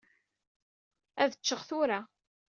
Ad 1.21 1.31
ččeɣ 1.39 1.61
tura. 1.69 1.99